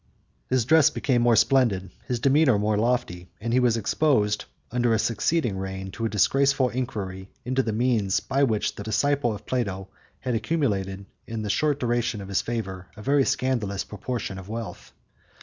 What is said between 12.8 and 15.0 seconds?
a very scandalous proportion of wealth.